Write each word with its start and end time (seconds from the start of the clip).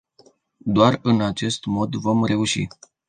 Doar 0.65 0.99
în 1.03 1.21
acest 1.21 1.65
mod 1.65 1.93
vom 1.95 2.25
reuși. 2.25 2.67